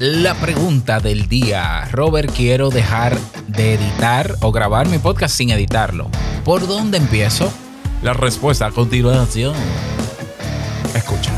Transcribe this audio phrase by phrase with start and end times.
[0.00, 1.88] La pregunta del día.
[1.90, 6.08] Robert, quiero dejar de editar o grabar mi podcast sin editarlo.
[6.44, 7.52] ¿Por dónde empiezo?
[8.04, 9.56] La respuesta a continuación.
[10.94, 11.32] Escucha.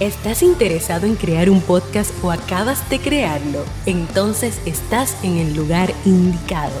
[0.00, 3.62] ¿Estás interesado en crear un podcast o acabas de crearlo?
[3.84, 6.80] Entonces estás en el lugar indicado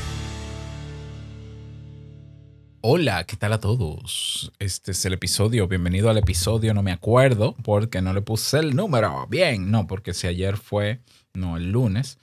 [2.83, 4.51] Hola, ¿qué tal a todos?
[4.57, 8.75] Este es el episodio, bienvenido al episodio, no me acuerdo porque no le puse el
[8.75, 9.27] número.
[9.27, 10.99] Bien, no, porque si ayer fue,
[11.35, 12.17] no, el lunes,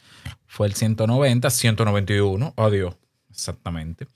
[0.49, 2.97] fue el 190, 191, adiós,
[3.31, 4.09] exactamente.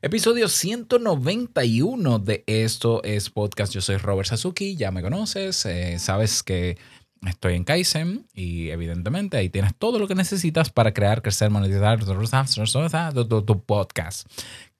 [0.00, 3.74] Episodio 191 de Esto es Podcast.
[3.74, 6.78] Yo soy Robert Sasuki, ya me conoces, eh, sabes que
[7.26, 12.02] estoy en Kaizen y evidentemente ahí tienes todo lo que necesitas para crear, crecer, monetizar
[12.02, 14.28] tu podcast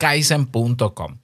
[0.03, 1.19] kaizen.com.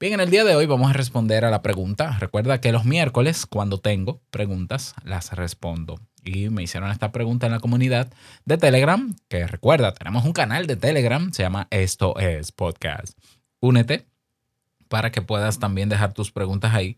[0.00, 2.16] Bien, en el día de hoy vamos a responder a la pregunta.
[2.18, 6.00] Recuerda que los miércoles, cuando tengo preguntas, las respondo.
[6.24, 8.12] Y me hicieron esta pregunta en la comunidad
[8.44, 13.16] de Telegram, que recuerda, tenemos un canal de Telegram, se llama Esto es Podcast.
[13.60, 14.08] Únete
[14.88, 16.96] para que puedas también dejar tus preguntas ahí.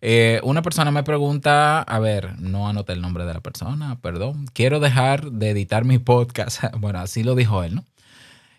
[0.00, 4.46] Eh, una persona me pregunta, a ver, no anoté el nombre de la persona, perdón.
[4.52, 6.62] Quiero dejar de editar mi podcast.
[6.78, 7.84] Bueno, así lo dijo él, ¿no?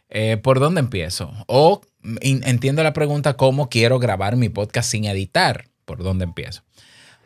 [0.09, 1.31] Eh, ¿Por dónde empiezo?
[1.47, 1.81] O
[2.21, 5.65] entiendo la pregunta, ¿cómo quiero grabar mi podcast sin editar?
[5.85, 6.63] ¿Por dónde empiezo?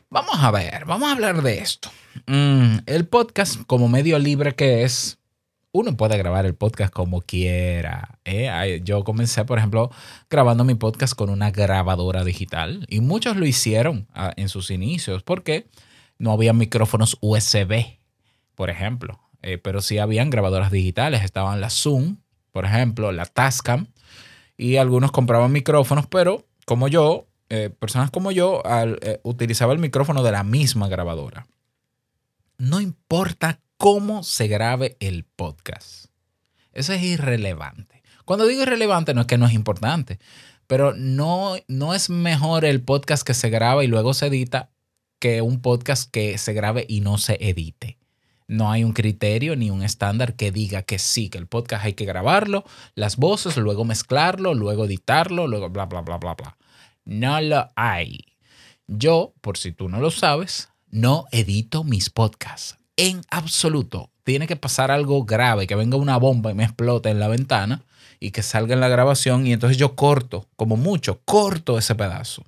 [0.10, 1.90] Vamos a ver, vamos a hablar de esto.
[2.28, 5.20] Mm, el podcast, como medio libre que es,
[5.72, 8.20] uno puede grabar el podcast como quiera.
[8.26, 8.82] ¿eh?
[8.84, 9.90] Yo comencé, por ejemplo,
[10.30, 15.24] grabando mi podcast con una grabadora digital y muchos lo hicieron ah, en sus inicios
[15.24, 15.68] porque
[16.18, 17.86] no había micrófonos USB,
[18.56, 19.20] por ejemplo.
[19.44, 22.18] Eh, pero sí habían grabadoras digitales, estaban la Zoom,
[22.52, 23.88] por ejemplo, la Tascam,
[24.56, 28.62] y algunos compraban micrófonos, pero como yo, eh, personas como yo,
[29.24, 31.48] utilizaba el micrófono de la misma grabadora.
[32.60, 36.06] No importa cómo se grabe el podcast.
[36.72, 38.04] Eso es irrelevante.
[38.26, 40.20] Cuando digo irrelevante no es que no es importante,
[40.68, 44.70] pero no, no es mejor el podcast que se graba y luego se edita
[45.18, 47.98] que un podcast que se grabe y no se edite.
[48.48, 51.94] No hay un criterio ni un estándar que diga que sí, que el podcast hay
[51.94, 52.64] que grabarlo,
[52.94, 56.56] las voces, luego mezclarlo, luego editarlo, luego bla, bla, bla, bla, bla.
[57.04, 58.20] No lo hay.
[58.86, 62.78] Yo, por si tú no lo sabes, no edito mis podcasts.
[63.02, 64.12] En absoluto.
[64.24, 67.82] Tiene que pasar algo grave, que venga una bomba y me explote en la ventana
[68.20, 72.44] y que salga en la grabación y entonces yo corto, como mucho, corto ese pedazo.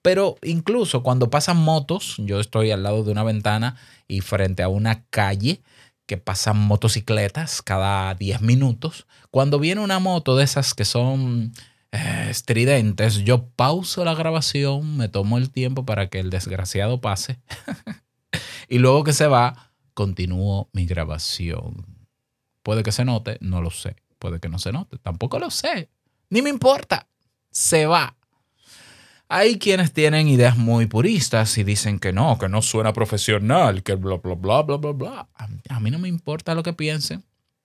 [0.00, 3.74] Pero incluso cuando pasan motos, yo estoy al lado de una ventana
[4.06, 5.62] y frente a una calle
[6.06, 9.08] que pasan motocicletas cada 10 minutos.
[9.32, 11.52] Cuando viene una moto de esas que son
[11.90, 17.40] eh, estridentes, yo pauso la grabación, me tomo el tiempo para que el desgraciado pase
[18.68, 19.67] y luego que se va,
[19.98, 21.84] continúo mi grabación.
[22.62, 23.96] Puede que se note, no lo sé.
[24.20, 25.90] Puede que no se note, tampoco lo sé.
[26.30, 27.08] Ni me importa.
[27.50, 28.16] Se va.
[29.28, 33.96] Hay quienes tienen ideas muy puristas y dicen que no, que no suena profesional, que
[33.96, 35.28] bla, bla, bla, bla, bla, bla.
[35.68, 37.24] A mí no me importa lo que piensen.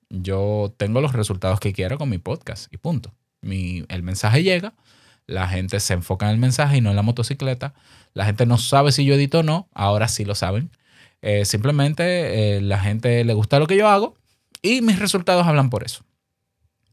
[0.09, 3.13] Yo tengo los resultados que quiero con mi podcast y punto.
[3.41, 4.73] Mi, el mensaje llega,
[5.27, 7.75] la gente se enfoca en el mensaje y no en la motocicleta.
[8.15, 10.71] La gente no sabe si yo edito o no, ahora sí lo saben.
[11.25, 14.17] Eh, simplemente eh, la gente le gusta lo que yo hago
[14.61, 16.03] y mis resultados hablan por eso.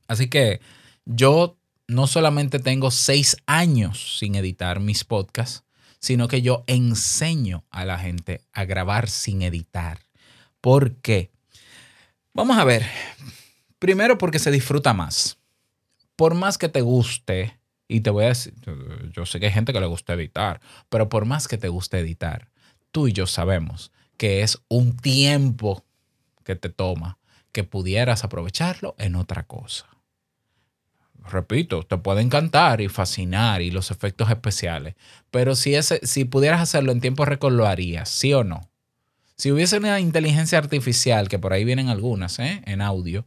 [0.06, 0.60] Así que
[1.04, 1.58] yo
[1.88, 5.64] no solamente tengo seis años sin editar mis podcasts,
[5.98, 10.06] sino que yo enseño a la gente a grabar sin editar.
[10.60, 11.32] ¿Por qué?
[12.32, 12.86] Vamos a ver.
[13.80, 15.38] Primero porque se disfruta más.
[16.14, 18.54] Por más que te guste, y te voy a decir,
[19.12, 21.98] yo sé que hay gente que le gusta editar, pero por más que te guste
[21.98, 22.48] editar,
[22.92, 25.82] tú y yo sabemos que es un tiempo
[26.44, 27.16] que te toma
[27.52, 29.86] que pudieras aprovecharlo en otra cosa
[31.26, 34.94] repito, te puede encantar y fascinar y los efectos especiales,
[35.30, 38.68] pero si, ese, si pudieras hacerlo en tiempo récord, lo harías, ¿sí o no?
[39.36, 42.60] Si hubiese una inteligencia artificial, que por ahí vienen algunas, ¿eh?
[42.66, 43.24] en audio,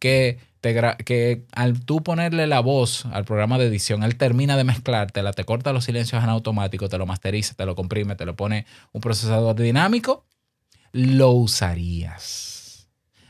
[0.00, 0.74] que, te
[1.04, 5.44] que al tú ponerle la voz al programa de edición, él termina de mezclártela, te
[5.44, 9.00] corta los silencios en automático, te lo masteriza, te lo comprime, te lo pone un
[9.00, 10.24] procesador dinámico,
[10.92, 12.88] lo usarías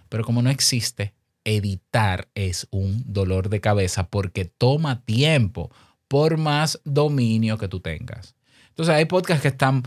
[0.08, 1.14] Pero como no existe,
[1.44, 5.70] editar es un dolor de cabeza porque toma tiempo
[6.08, 8.34] por más dominio que tú tengas.
[8.68, 9.82] Entonces hay podcasts que están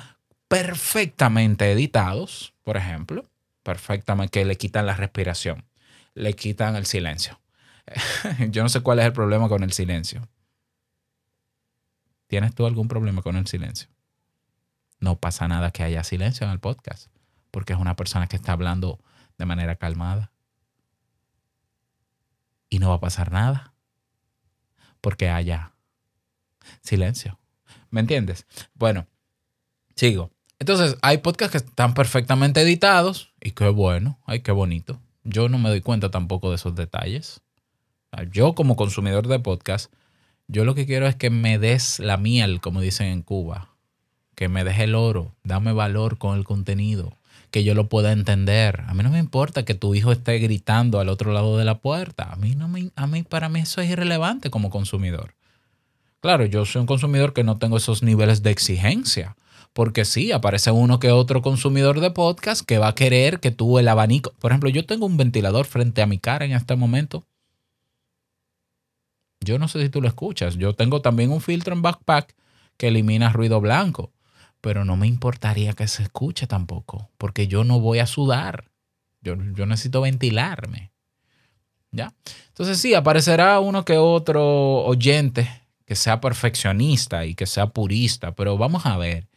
[0.48, 3.24] perfectamente editados, por ejemplo,
[3.63, 5.66] perfectamente, que le quitan la respiración,
[6.13, 7.39] le quitan el silencio.
[8.50, 10.28] Yo no sé cuál es el problema con el silencio.
[12.28, 13.89] ¿Tienes tú algún problema con el silencio?
[15.00, 17.07] No pasa nada que haya silencio en el podcast,
[17.56, 19.00] porque es una persona que está hablando
[19.38, 20.34] de manera calmada.
[22.69, 23.74] Y no va a pasar nada,
[25.00, 25.72] porque haya
[26.81, 27.40] silencio.
[27.92, 28.46] ¿Me entiendes?
[28.74, 29.07] Bueno,
[29.96, 30.31] sigo.
[30.60, 35.00] Entonces, hay podcasts que están perfectamente editados y qué bueno, ay, qué bonito.
[35.24, 37.40] Yo no me doy cuenta tampoco de esos detalles.
[38.31, 39.94] Yo como consumidor de podcast,
[40.50, 43.69] yo lo que quiero es que me des la miel, como dicen en Cuba,
[44.36, 47.18] que me des el oro, dame valor con el contenido,
[47.56, 48.84] que yo lo pueda entender.
[48.86, 51.80] A mí no me importa que tu hijo esté gritando al otro lado de la
[51.80, 52.34] puerta.
[52.34, 55.36] A mí no me, a mí para mí eso es irrelevante como consumidor.
[56.19, 59.38] Claro, yo soy un consumidor que no tengo esos niveles de exigencia.
[59.72, 63.80] Porque sí, aparece uno que otro consumidor de podcast que va a querer que tú
[63.80, 64.34] el abanico.
[64.42, 67.25] Por ejemplo, yo tengo un ventilador frente a mi cara en este momento.
[69.40, 70.57] Yo no sé si tú lo escuchas.
[70.57, 72.36] Yo tengo también un filtro en backpack
[72.75, 74.12] que elimina ruido blanco.
[74.66, 77.12] Pero no me importaría que se escuche tampoco.
[77.20, 78.72] Porque yo no voy a sudar.
[79.22, 80.92] Yo, yo necesito ventilarme.
[81.92, 82.16] ¿Ya?
[82.48, 85.48] Entonces sí, aparecerá uno que otro oyente
[85.86, 89.28] que sea perfeccionista y que sea purista, pero vamos a ver.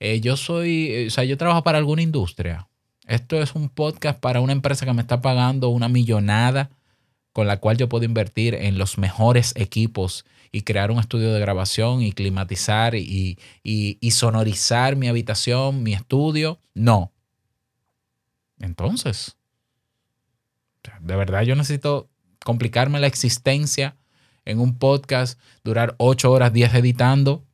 [0.00, 2.68] Eh, yo soy, eh, o sea, yo trabajo para alguna industria.
[3.06, 6.68] Esto es un podcast para una empresa que me está pagando una millonada
[7.32, 11.40] con la cual yo puedo invertir en los mejores equipos y crear un estudio de
[11.40, 16.58] grabación y climatizar y, y sonorizar mi habitación, mi estudio.
[16.74, 17.12] No.
[18.58, 19.36] Entonces,
[21.00, 22.08] de verdad yo necesito
[22.44, 23.96] complicarme la existencia
[24.44, 27.44] en un podcast, durar 8 horas, 10 editando,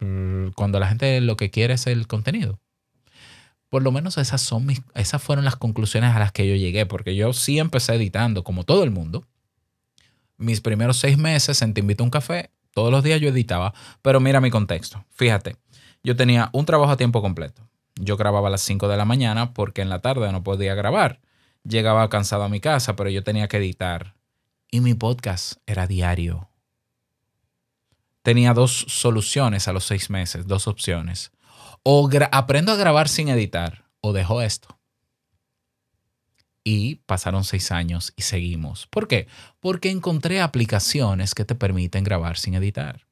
[0.00, 2.60] mm, cuando la gente lo que quiere es el contenido.
[3.68, 6.86] Por lo menos esas, son mis, esas fueron las conclusiones a las que yo llegué,
[6.86, 9.26] porque yo sí empecé editando, como todo el mundo.
[10.36, 13.72] Mis primeros seis meses en Te Invito a un Café, todos los días yo editaba,
[14.02, 15.04] pero mira mi contexto.
[15.10, 15.56] Fíjate,
[16.02, 17.66] yo tenía un trabajo a tiempo completo.
[17.96, 21.20] Yo grababa a las 5 de la mañana porque en la tarde no podía grabar.
[21.64, 24.14] Llegaba cansado a mi casa, pero yo tenía que editar
[24.70, 26.50] y mi podcast era diario.
[28.22, 31.32] Tenía dos soluciones a los seis meses, dos opciones.
[31.88, 34.76] O aprendo a grabar sin editar o dejo esto.
[36.64, 38.88] Y pasaron seis años y seguimos.
[38.88, 39.28] ¿Por qué?
[39.60, 43.06] Porque encontré aplicaciones que te permiten grabar sin editar.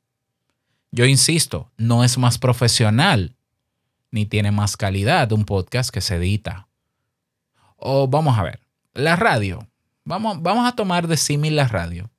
[0.90, 3.36] Yo insisto, no es más profesional
[4.10, 6.66] ni tiene más calidad un podcast que se edita.
[7.76, 8.58] O vamos a ver,
[8.92, 9.68] la radio.
[10.04, 12.10] Vamos, vamos a tomar de símil la radio.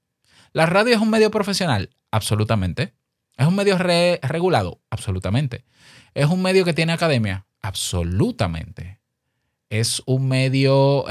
[0.53, 1.89] ¿La radio es un medio profesional?
[2.11, 2.93] Absolutamente.
[3.35, 4.79] ¿Es un medio regulado?
[4.89, 5.65] Absolutamente.
[6.15, 7.45] ¿Es un medio que tiene academia?
[7.61, 8.99] Absolutamente.
[9.69, 11.03] ¿Es un medio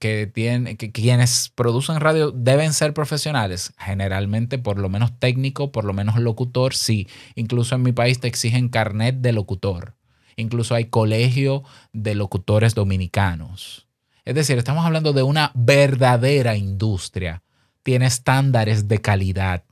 [0.00, 3.72] que tiene que quienes producen radio deben ser profesionales?
[3.78, 7.06] Generalmente, por lo menos técnico, por lo menos locutor, sí.
[7.36, 9.94] Incluso en mi país te exigen carnet de locutor.
[10.36, 11.62] Incluso hay colegio
[11.92, 13.86] de locutores dominicanos.
[14.24, 17.44] Es decir, estamos hablando de una verdadera industria.
[17.84, 19.62] Tiene estándares de calidad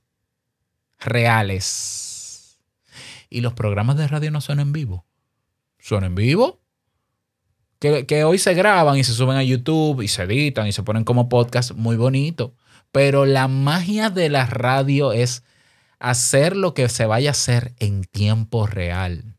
[1.00, 2.11] reales.
[3.32, 5.06] Y los programas de radio no son en vivo.
[5.78, 6.60] Son en vivo.
[7.78, 11.04] Que, hoy se graban y se suben a YouTube y se editan y se ponen
[11.04, 12.54] como podcast muy bonito.
[12.92, 15.44] Pero la magia de la radio es
[15.98, 19.38] hacer lo que se vaya a hacer en tiempo real.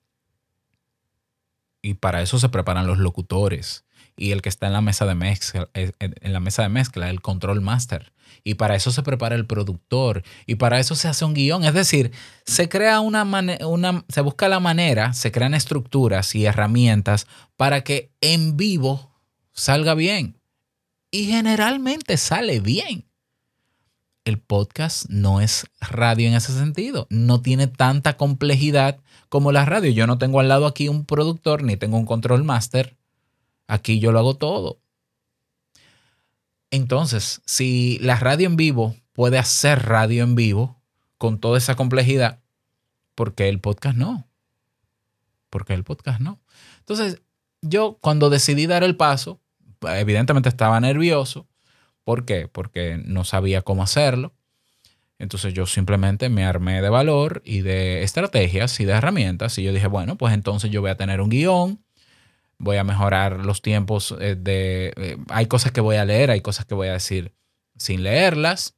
[1.82, 3.86] Y para eso se preparan los locutores
[4.16, 7.10] y el que está en la mesa de mezcla, eh, en la mesa de mezcla,
[7.10, 8.13] el control master.
[8.44, 11.64] Y para eso se prepara el productor y para eso se hace un guion.
[11.64, 12.12] Es decir,
[12.46, 13.26] se crea una,
[14.10, 19.12] se busca la manera, se crean estructuras y herramientas para que en vivo
[19.54, 20.40] salga bien.
[21.12, 23.06] Y generalmente sale bien.
[24.26, 27.08] El podcast no es radio en ese sentido.
[27.10, 29.00] No tiene tanta complejidad
[29.30, 29.92] como la radio.
[29.92, 32.98] Yo no tengo al lado aquí un productor ni tengo un control master
[33.68, 34.83] Aquí yo lo hago todo.
[36.74, 40.82] Entonces, si la radio en vivo puede hacer radio en vivo
[41.20, 42.40] con toda esa complejidad,
[43.14, 44.28] ¿por qué el podcast no?
[45.52, 46.42] ¿Por qué el podcast no?
[46.80, 47.22] Entonces,
[47.62, 49.40] yo cuando decidí dar el paso,
[49.84, 51.48] evidentemente estaba nervioso.
[52.04, 52.48] ¿Por qué?
[52.48, 54.34] Porque no sabía cómo hacerlo.
[55.20, 59.74] Entonces yo simplemente me armé de valor y de estrategias y de herramientas y yo
[59.74, 61.83] dije, bueno, pues entonces yo voy a tener un guion,
[62.58, 64.94] voy a mejorar los tiempos eh, de...
[64.98, 67.34] eh, hay cosas que voy a leer, hay cosas que voy a decir
[67.78, 68.76] sin leerlas.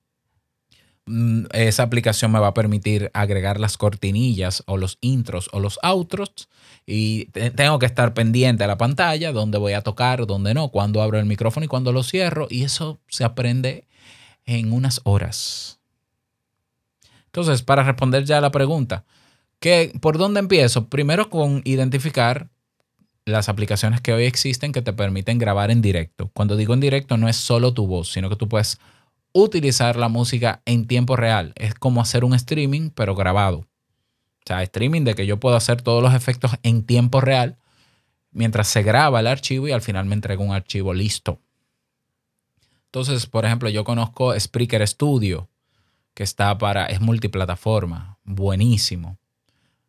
[1.08, 5.78] Mm, Esa aplicación me va a permitir agregar las cortinillas o los intros o los
[5.84, 6.50] outros
[6.88, 10.70] y te- tengo que estar pendiente a la pantalla, dónde voy a tocar, dónde no,
[10.70, 13.88] cuándo abro el micrófono y cuándo lo cierro y eso se aprende
[14.46, 15.80] en unas horas.
[17.28, 19.04] Entonces, para responder ya a la pregunta,
[19.60, 20.88] ¿qué, ¿por dónde empiezo?
[20.90, 22.50] Primero con identificar
[23.26, 26.30] las aplicaciones que hoy existen que te permiten grabar en directo.
[26.34, 28.80] Cuando digo en directo no es solo tu voz, sino que tú puedes
[29.34, 31.52] utilizar la música en tiempo real.
[31.56, 33.58] Es como hacer un streaming, pero grabado.
[33.58, 37.58] O sea, streaming de que yo puedo hacer todos los efectos en tiempo real
[38.32, 41.42] mientras se graba el archivo y al final me entrega un archivo listo.
[42.86, 45.50] Entonces, por ejemplo, yo conozco Spreaker Studio,
[46.14, 49.18] que está para, es multiplataforma, buenísimo.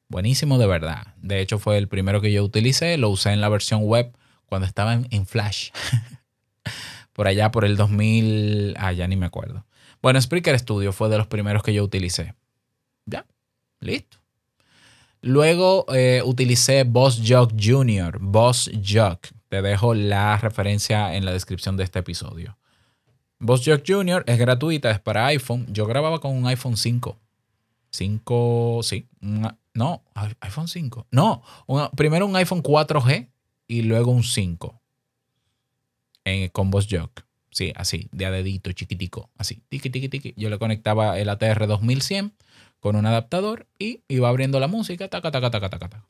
[0.09, 1.15] Buenísimo de verdad.
[1.17, 2.97] De hecho, fue el primero que yo utilicé.
[2.97, 5.71] Lo usé en la versión web cuando estaba en, Flash.
[7.13, 8.75] por allá por el 2000.
[8.79, 9.65] Ah, ya ni me acuerdo.
[10.03, 12.35] Bueno, Spreaker Studio fue de los primeros que yo utilicé.
[13.07, 13.27] Ya,
[13.81, 14.19] listo.
[15.23, 19.29] Luego eh, utilicé Boss Jock Jr., Boss Jock.
[19.49, 22.57] Te dejo la referencia en la descripción de este episodio.
[23.41, 24.23] Boss Jock Jr.
[24.27, 25.67] es gratuita, es para iPhone.
[25.71, 27.19] Yo grababa con un iPhone 5.
[27.91, 29.09] 5, sí.
[29.21, 30.03] un- no,
[30.41, 31.07] iPhone 5.
[31.11, 31.43] No,
[31.97, 33.29] primero un iPhone 4G
[33.69, 34.81] y luego un 5.
[36.25, 37.25] En- con Boss Jock.
[37.51, 40.35] Sí, así, de a dedito, chiquitico, así, tiqui, tiqui, tiqui.
[40.37, 42.35] Yo le conectaba el ATR 2100
[42.81, 46.07] con un adaptador y iba abriendo la música, taca, taca, taca, taca, taca.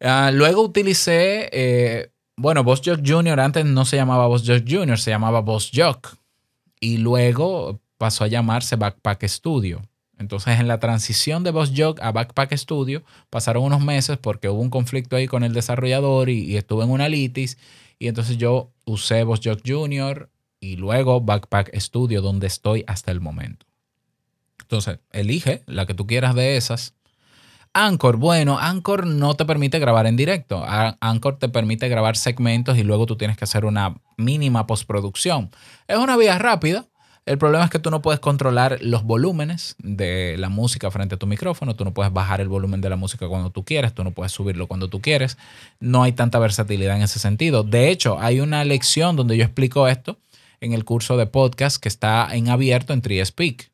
[0.00, 3.38] Ah, luego utilicé, eh, bueno, Boss Jock Jr.
[3.38, 6.16] antes no se llamaba Boss Jock Jr., se llamaba Boss Jock.
[6.80, 9.82] Y luego pasó a llamarse Backpack Studio.
[10.20, 14.60] Entonces, en la transición de Boss Jock a Backpack Studio, pasaron unos meses porque hubo
[14.60, 17.56] un conflicto ahí con el desarrollador y, estuve en una litis.
[17.98, 20.28] Y entonces yo usé Boss Jock Jr.
[20.60, 23.64] y luego Backpack Studio, donde estoy hasta el momento.
[24.60, 26.92] Entonces, elige la que tú quieras de esas.
[27.72, 30.62] Anchor, bueno, Anchor no te permite grabar en directo.
[31.00, 35.50] Anchor te permite grabar segmentos y luego tú tienes que hacer una mínima postproducción.
[35.88, 36.84] Es una vía rápida.
[37.30, 41.16] El problema es que tú no puedes controlar los volúmenes de la música frente a
[41.16, 41.76] tu micrófono.
[41.76, 43.94] Tú no puedes bajar el volumen de la música cuando tú quieres.
[43.94, 45.38] Tú no puedes subirlo cuando tú quieres.
[45.78, 47.62] No hay tanta versatilidad en ese sentido.
[47.62, 50.18] De hecho, hay una lección donde yo explico esto
[50.60, 53.70] en el curso de podcast que está en abierto en TreeSpeak.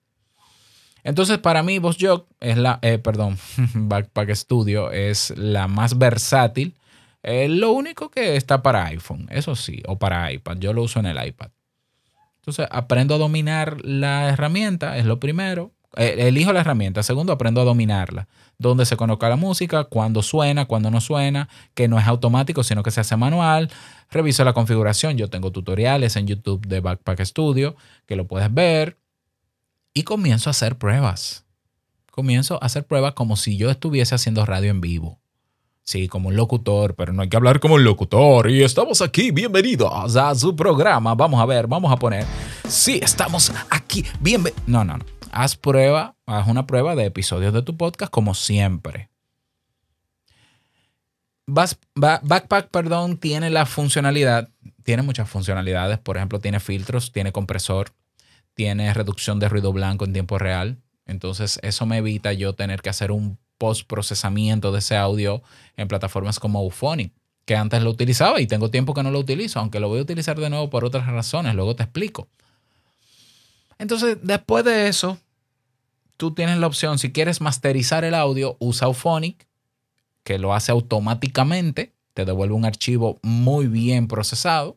[1.03, 3.39] Entonces, para mí, Boss Jock es la, eh, perdón,
[3.75, 6.77] Backpack Studio es la más versátil.
[7.23, 10.59] Es lo único que está para iPhone, eso sí, o para iPad.
[10.59, 11.56] Yo lo uso en el iPad.
[12.47, 15.73] Entonces, aprendo a dominar la herramienta, es lo primero.
[15.97, 17.03] Eh, elijo la herramienta.
[17.03, 18.29] Segundo, aprendo a dominarla.
[18.57, 22.85] Dónde se coloca la música, cuándo suena, cuándo no suena, que no es automático, sino
[22.85, 23.69] que se hace manual.
[24.13, 25.17] Reviso la configuración.
[25.17, 27.75] Yo tengo tutoriales en YouTube de Backpack Studio
[28.07, 28.97] que lo puedes ver
[29.93, 31.45] y comienzo a hacer pruebas.
[32.13, 35.19] Comienzo a hacer pruebas como si yo estuviese haciendo radio en vivo.
[35.89, 38.51] Sí, como un locutor, pero no hay que hablar como un locutor.
[38.51, 41.15] Y estamos aquí, bienvenidos a su programa.
[41.15, 42.27] Vamos a ver, vamos a poner.
[42.69, 44.67] Sí, estamos aquí, bienvenidos.
[44.67, 45.05] No, no, no.
[45.31, 49.11] Haz prueba, haz una prueba de episodios de tu podcast como siempre.
[51.47, 54.49] Backpack, perdón, tiene la funcionalidad,
[54.83, 56.01] tiene muchas funcionalidades.
[56.01, 57.93] Por ejemplo, tiene filtros, tiene compresor,
[58.55, 60.79] tiene reducción de ruido blanco en tiempo real.
[61.07, 65.43] Entonces, eso me evita yo tener que hacer un post-procesamiento de ese audio
[65.77, 67.13] en plataformas como Euphonic,
[67.45, 70.03] que antes lo utilizaba y tengo tiempo que no lo utilizo, aunque lo voy a
[70.03, 72.29] utilizar de nuevo por otras razones, luego te explico.
[73.79, 75.19] Entonces, después de eso,
[76.17, 79.47] tú tienes la opción, si quieres masterizar el audio, usa Euphonic,
[80.25, 84.77] que lo hace automáticamente, te devuelve un archivo muy bien procesado.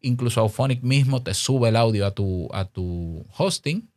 [0.00, 3.90] Incluso Auphonic mismo te sube el audio a tu, a tu hosting,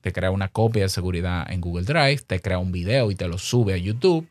[0.00, 3.28] te crea una copia de seguridad en Google Drive, te crea un video y te
[3.28, 4.28] lo sube a YouTube.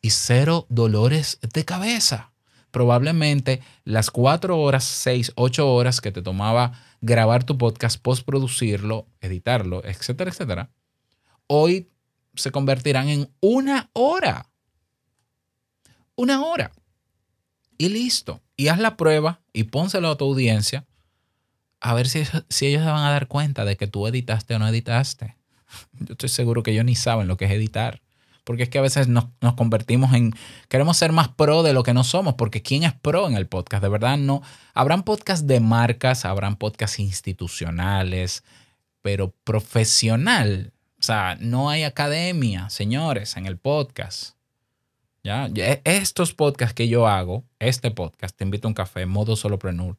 [0.00, 2.32] Y cero dolores de cabeza.
[2.70, 9.84] Probablemente las cuatro horas, seis, ocho horas que te tomaba grabar tu podcast, postproducirlo, editarlo,
[9.84, 10.70] etcétera, etcétera,
[11.46, 11.90] hoy
[12.34, 14.48] se convertirán en una hora.
[16.14, 16.72] Una hora.
[17.78, 18.40] Y listo.
[18.56, 20.86] Y haz la prueba y pónselo a tu audiencia
[21.82, 24.58] a ver si, si ellos se van a dar cuenta de que tú editaste o
[24.58, 25.36] no editaste.
[25.98, 28.00] Yo estoy seguro que ellos ni saben lo que es editar.
[28.44, 30.32] Porque es que a veces nos, nos, convertimos en...
[30.68, 33.46] Queremos ser más pro de lo que no somos, porque ¿quién es pro en el
[33.46, 33.82] podcast?
[33.82, 34.42] De verdad no.
[34.74, 38.42] Habrán podcasts de marcas, habrán podcasts institucionales,
[39.00, 40.72] pero profesional.
[40.98, 44.34] O sea, no hay academia, señores, en el podcast.
[45.22, 45.48] ¿ya?
[45.84, 49.96] Estos podcasts que yo hago, este podcast, Te invito a un café, modo solopreneur,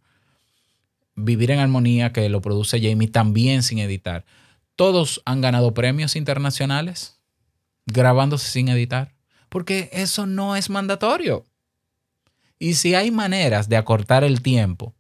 [1.16, 4.26] Vivir en Armonía, que lo produce Jamie también sin editar,
[4.76, 7.20] todos han ganado premios internacionales
[7.86, 9.14] grabándose sin editar,
[9.50, 11.46] porque eso no es mandatorio.
[12.60, 14.94] Y si hay maneras de acortar el tiempo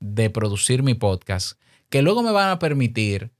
[0.00, 1.58] de producir mi podcast,
[1.88, 3.32] que luego me van a permitir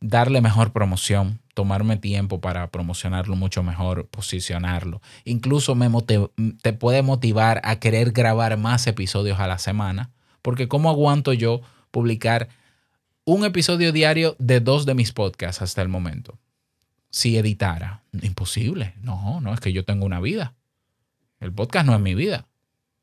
[0.00, 5.00] darle mejor promoción, tomarme tiempo para promocionarlo mucho mejor, posicionarlo.
[5.24, 5.88] Incluso me
[6.62, 10.10] te puede motivar a querer grabar más episodios a la semana,
[10.42, 12.48] porque ¿cómo aguanto yo publicar
[13.24, 16.38] un episodio diario de dos de mis podcasts hasta el momento?
[17.10, 18.94] Si editara, imposible.
[19.02, 20.54] No, no, es que yo tengo una vida.
[21.40, 22.46] El podcast no es mi vida.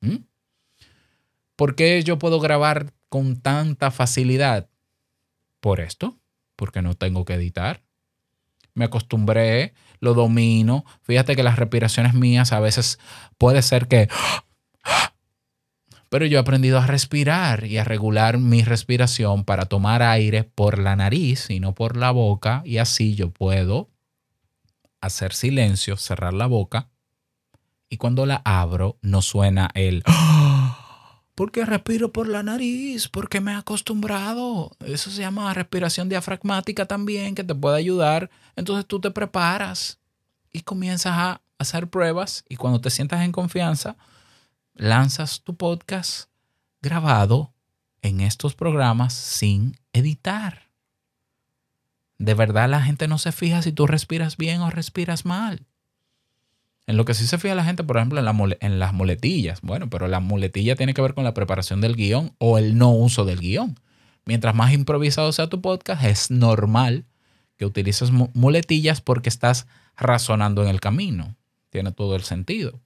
[0.02, 0.18] ¿Mm?
[1.56, 4.70] ¿Por qué yo puedo grabar con tanta facilidad?
[5.60, 6.20] Por esto,
[6.56, 7.84] porque no tengo que editar.
[8.74, 10.86] Me acostumbré, lo domino.
[11.02, 13.00] Fíjate que las respiraciones mías a veces
[13.38, 14.08] puede ser que...
[16.10, 20.80] Pero yo he aprendido a respirar y a regular mi respiración para tomar aire por
[20.80, 22.62] la nariz y no por la boca.
[22.66, 23.90] Y así yo puedo
[25.02, 26.90] hacer silencio, cerrar la boca.
[27.90, 30.04] Y cuando la abro no suena el
[31.36, 34.72] porque respiro por la nariz, porque me he acostumbrado.
[34.86, 38.30] Eso se llama respiración diafragmática también, que te puede ayudar.
[38.56, 40.00] Entonces tú te preparas
[40.52, 43.98] y comienzas a hacer pruebas y cuando te sientas en confianza,
[44.78, 46.30] lanzas tu podcast
[46.82, 47.54] grabado
[48.02, 50.70] en estos programas sin editar.
[52.20, 55.66] De verdad la gente no se fija si tú respiras bien o respiras mal.
[56.86, 59.62] En lo que sí se fija la gente, por ejemplo, en, las muletillas.
[59.62, 62.92] Bueno, pero la muletilla tiene que ver con la preparación del guion o el no
[62.92, 63.78] uso del guion.
[64.26, 67.06] Mientras más improvisado sea tu podcast, es normal
[67.58, 69.68] que utilices muletillas porque estás
[69.98, 71.36] razonando en el camino.
[71.72, 72.80] Tiene todo el sentido.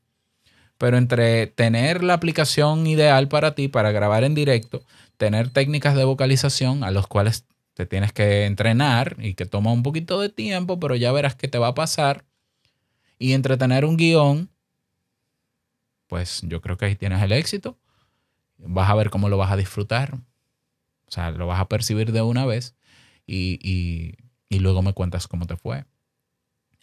[0.82, 4.84] Pero entre tener la aplicación ideal para ti para grabar en directo,
[5.18, 9.84] tener técnicas de vocalización a los cuales te tienes que entrenar y que toma un
[9.84, 12.26] poquito de tiempo, pero ya verás que te va a pasar
[13.20, 14.50] y entretener un guion,
[16.08, 17.78] pues yo creo que ahí tienes el éxito.
[18.58, 20.16] Vas a ver cómo lo vas a disfrutar.
[20.16, 22.76] O sea, lo vas a percibir de una vez
[23.28, 24.18] y,
[24.50, 25.86] y luego me cuentas cómo te fue.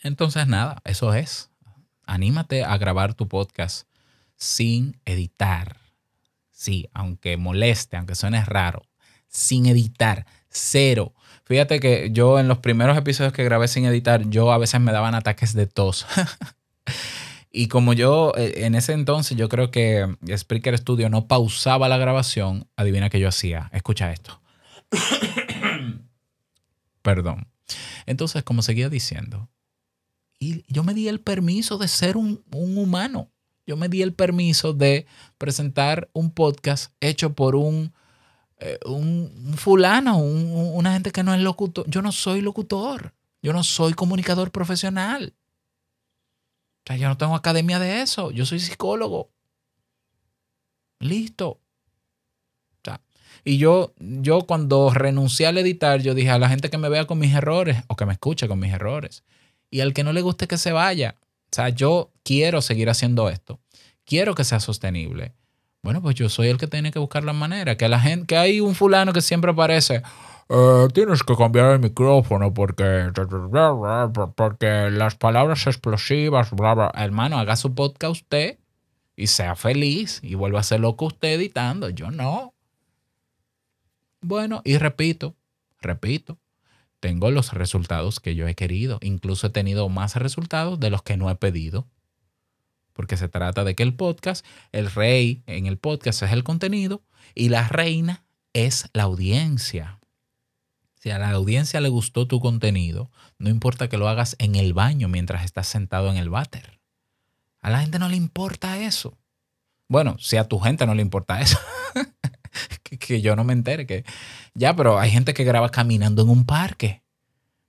[0.04, 1.50] Entonces, nada, eso es.
[2.08, 3.86] Anímate a grabar tu podcast
[4.34, 5.76] sin editar.
[6.50, 8.80] Sí, aunque moleste, aunque suene raro,
[9.28, 11.12] sin editar, cero.
[11.44, 14.90] Fíjate que yo en los primeros episodios que grabé sin editar, yo a veces me
[14.90, 16.06] daban ataques de tos.
[17.52, 21.98] y como yo eh, en ese entonces, yo creo que Spreaker Studio no pausaba la
[21.98, 23.68] grabación, adivina qué yo hacía.
[23.74, 24.40] Escucha esto.
[27.02, 27.48] Perdón.
[28.06, 29.50] Entonces, como seguía diciendo,
[30.38, 33.30] y yo me di el permiso de ser un, un humano.
[33.66, 37.92] Yo me di el permiso de presentar un podcast hecho por un
[38.60, 41.88] eh, un, fulano, una gente que no es locutor.
[41.88, 43.14] Yo no soy locutor.
[43.40, 45.34] Yo no soy comunicador profesional.
[46.84, 48.30] O sea, yo no tengo academia de eso.
[48.32, 49.30] Yo soy psicólogo.
[51.00, 51.60] Listo.
[53.44, 57.06] y yo, yo cuando renuncié al editar, yo dije a la gente que me vea
[57.06, 59.22] con mis errores o que me escuche con mis errores.
[59.70, 61.16] Y al que no le guste que se vaya.
[61.20, 63.58] O sea, yo quiero seguir haciendo esto.
[64.04, 65.34] Quiero que sea sostenible.
[65.82, 67.76] Bueno, pues yo soy el que tiene que buscar la manera.
[67.76, 70.02] Que la gente, que hay un fulano que siempre aparece.
[70.48, 73.10] Eh, tienes que cambiar el micrófono porque,
[74.34, 76.50] porque las palabras explosivas,
[76.94, 78.58] Hermano, haga su podcast usted
[79.14, 81.90] y sea feliz y vuelva a hacer lo que usted editando.
[81.90, 82.54] Yo no.
[84.20, 85.34] Bueno, y repito,
[85.80, 86.38] repito,
[87.00, 88.98] tengo los resultados que yo he querido.
[89.02, 91.86] Incluso he tenido más resultados de los que no he pedido
[92.98, 97.04] porque se trata de que el podcast, el rey en el podcast es el contenido
[97.32, 100.00] y la reina es la audiencia.
[100.96, 104.74] Si a la audiencia le gustó tu contenido, no importa que lo hagas en el
[104.74, 106.80] baño mientras estás sentado en el váter.
[107.60, 109.16] A la gente no le importa eso.
[109.86, 111.56] Bueno, si a tu gente no le importa eso,
[112.96, 114.04] que, yo no me entere que
[114.54, 117.02] ya, pero hay gente que graba caminando en un parque.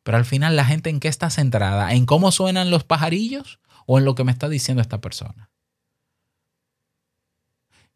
[0.04, 4.00] Pero al final la gente en qué está centrada, en cómo suenan los pajarillos o
[4.00, 5.50] en lo que me está diciendo esta persona.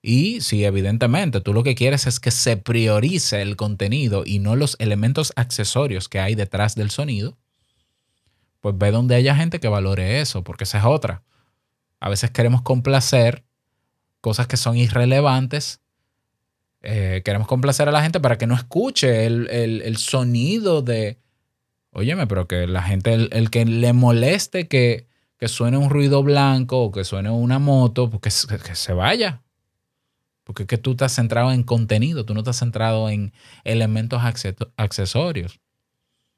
[0.01, 4.57] Y si evidentemente tú lo que quieres es que se priorice el contenido y no
[4.57, 7.37] los elementos accesorios que hay detrás del sonido,
[8.59, 11.23] pues ve donde haya gente que valore eso, porque esa es otra.
[12.01, 13.45] A veces queremos complacer
[14.19, 15.81] cosas que son irrelevantes.
[16.83, 21.17] Eh, queremos complacer a la gente para que no escuche el, sonido de,
[21.91, 25.07] óyeme, pero que la gente, el que le moleste que
[25.43, 29.41] que suene un ruido blanco o que suene una moto, pues que, que se vaya.
[30.45, 33.33] Porque es que tú estás centrado en contenido, tú no estás centrado en
[33.65, 34.21] elementos
[34.77, 35.59] accesorios.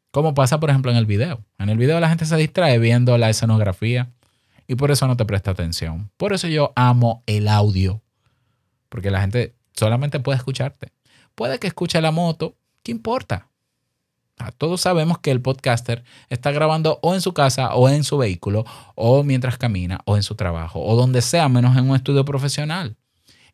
[0.09, 1.45] Como pasa, por ejemplo, en el video.
[1.59, 4.11] En el video la gente se distrae viendo la escenografía
[4.65, 6.09] y por eso no te presta atención.
[6.17, 8.01] Por eso yo amo el audio.
[8.89, 10.91] Porque la gente solamente puede escucharte.
[11.35, 13.49] Puede que escuche la moto, ¿qué importa?
[14.57, 18.65] Todos sabemos que el podcaster está grabando o en su casa o en su vehículo
[18.95, 22.97] o mientras camina o en su trabajo o donde sea menos en un estudio profesional.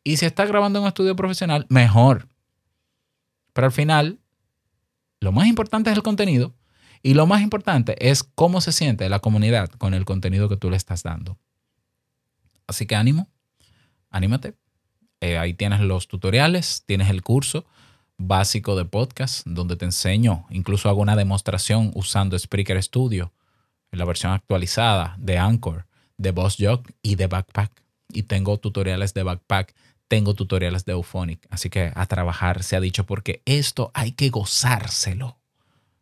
[0.04, 2.28] Y si está grabando en un estudio profesional, mejor.
[3.54, 4.20] Pero al final,
[5.20, 6.56] lo más importante es el contenido
[7.04, 10.72] y lo más importante es cómo se siente la comunidad con el contenido que tú
[10.72, 11.38] le estás dando.
[12.66, 13.30] Así que ánimo,
[14.10, 14.56] anímate.
[15.22, 17.66] Eh, ahí tienes los tutoriales, tienes el curso
[18.18, 23.32] básico de podcast donde te enseño, incluso hago una demostración usando Spreaker Studio
[23.92, 25.86] la versión actualizada de Anchor,
[26.18, 27.72] de Boss Jog y de Backpack.
[28.10, 29.74] Y tengo tutoriales de Backpack,
[30.08, 31.46] tengo tutoriales de Euphonic.
[31.50, 35.38] Así que a trabajar se ha dicho porque esto hay que gozárselo.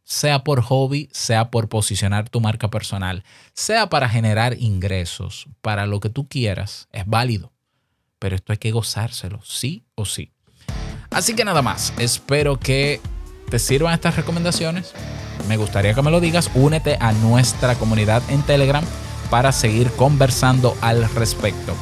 [0.04, 6.00] Sea por hobby, sea por posicionar tu marca personal, sea para generar ingresos, para lo
[6.00, 7.52] que tú quieras, es válido.
[8.20, 10.32] Pero esto hay que gozárselo, sí o sí.
[11.10, 13.02] Así que nada más, espero que
[13.50, 14.94] te sirvan estas recomendaciones.
[15.48, 16.52] Me gustaría que me lo digas.
[16.54, 18.84] Únete a nuestra comunidad en Telegram
[19.30, 21.76] para seguir conversando al respecto.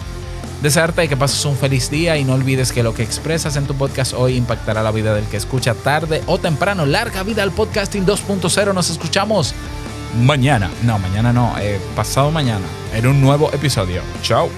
[0.62, 3.76] Desearte que pases un feliz día y no olvides que lo que expresas en tu
[3.76, 6.86] podcast hoy impactará la vida del que escucha tarde o temprano.
[6.86, 8.74] Larga vida al podcasting 2.0.
[8.74, 9.54] Nos escuchamos
[10.20, 10.72] mañana.
[10.84, 14.02] No, mañana no, eh, pasado mañana en un nuevo episodio.
[14.24, 14.50] Chao.